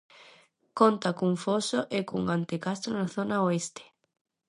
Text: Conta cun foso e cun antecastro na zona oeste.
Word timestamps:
Conta 0.79 1.09
cun 1.19 1.33
foso 1.45 1.79
e 1.97 1.99
cun 2.09 2.23
antecastro 2.37 2.89
na 2.95 3.05
zona 3.15 3.35
oeste. 3.47 3.83